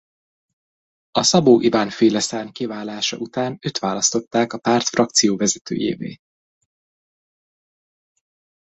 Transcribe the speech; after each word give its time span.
A 1.11 1.23
Szabó 1.23 1.59
Iván-féle 1.61 2.19
szárny 2.19 2.49
kiválása 2.49 3.17
után 3.17 3.57
őt 3.61 3.79
választották 3.79 4.53
a 4.53 4.57
párt 4.59 4.87
frakcióvezetőjévé. 4.87 6.19